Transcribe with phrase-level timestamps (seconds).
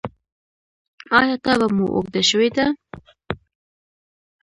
[1.19, 2.65] ایا تبه مو اوږده شوې ده؟